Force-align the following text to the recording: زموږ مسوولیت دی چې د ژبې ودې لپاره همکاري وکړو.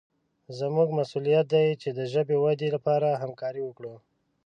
زموږ 0.59 0.89
مسوولیت 0.97 1.45
دی 1.53 1.65
چې 1.81 1.89
د 1.97 1.99
ژبې 2.13 2.35
ودې 2.43 2.69
لپاره 2.75 3.07
همکاري 3.21 3.61
وکړو. 3.65 3.95